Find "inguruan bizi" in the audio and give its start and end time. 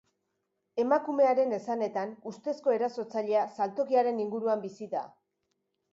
4.25-4.89